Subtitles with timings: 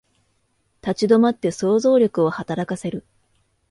[0.81, 3.05] 立ち止まって想像力を働かせる